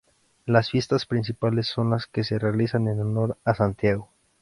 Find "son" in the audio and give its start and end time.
1.67-1.91